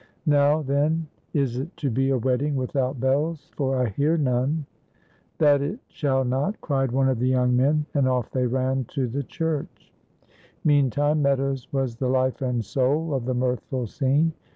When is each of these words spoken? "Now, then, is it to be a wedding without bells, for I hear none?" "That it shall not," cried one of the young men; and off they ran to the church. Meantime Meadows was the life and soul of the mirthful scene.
"Now, 0.25 0.63
then, 0.63 1.05
is 1.31 1.59
it 1.59 1.77
to 1.77 1.91
be 1.91 2.09
a 2.09 2.17
wedding 2.17 2.55
without 2.55 2.99
bells, 2.99 3.51
for 3.55 3.77
I 3.77 3.89
hear 3.89 4.17
none?" 4.17 4.65
"That 5.37 5.61
it 5.61 5.77
shall 5.89 6.25
not," 6.25 6.59
cried 6.59 6.91
one 6.91 7.07
of 7.07 7.19
the 7.19 7.27
young 7.29 7.55
men; 7.55 7.85
and 7.93 8.07
off 8.07 8.31
they 8.31 8.47
ran 8.47 8.85
to 8.95 9.05
the 9.07 9.21
church. 9.21 9.93
Meantime 10.63 11.21
Meadows 11.21 11.71
was 11.71 11.97
the 11.97 12.09
life 12.09 12.41
and 12.41 12.65
soul 12.65 13.13
of 13.13 13.25
the 13.25 13.35
mirthful 13.35 13.85
scene. 13.85 14.33